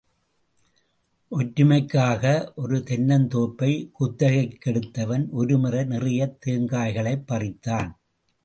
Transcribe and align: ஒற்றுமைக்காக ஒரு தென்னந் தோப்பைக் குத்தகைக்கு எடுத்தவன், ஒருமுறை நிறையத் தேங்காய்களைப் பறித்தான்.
ஒற்றுமைக்காக 1.31 2.51
ஒரு 2.55 2.77
தென்னந் 2.77 3.27
தோப்பைக் 3.27 3.91
குத்தகைக்கு 3.93 4.71
எடுத்தவன், 4.71 5.29
ஒருமுறை 5.31 5.83
நிறையத் 5.83 6.37
தேங்காய்களைப் 6.45 7.27
பறித்தான். 7.27 7.91